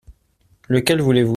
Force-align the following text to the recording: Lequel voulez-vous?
Lequel 0.69 1.01
voulez-vous? 1.01 1.29